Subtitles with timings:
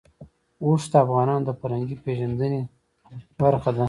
[0.63, 2.61] اوښ د افغانانو د فرهنګي پیژندنې
[3.41, 3.79] برخه ده.